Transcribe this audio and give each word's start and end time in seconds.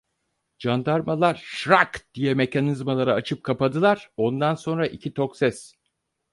Candarmalar 0.59 1.35
"şırrak" 1.43 2.07
diye 2.15 2.33
mekanizmaları 2.33 3.13
açıp 3.13 3.43
kapadılar, 3.43 4.11
ondan 4.17 4.55
sonra 4.55 4.87
iki 4.87 5.13
tok 5.13 5.37
ses… 5.37 5.75